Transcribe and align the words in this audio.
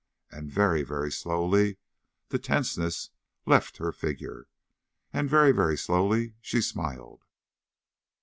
And 0.31 0.51
very, 0.51 0.81
very 0.81 1.11
slowly 1.11 1.77
the 2.29 2.39
tenseness 2.39 3.11
left 3.45 3.77
her 3.77 3.91
figure. 3.91 4.47
And 5.13 5.29
very, 5.29 5.51
very 5.51 5.77
slowly 5.77 6.33
she 6.41 6.59
smiled. 6.59 7.23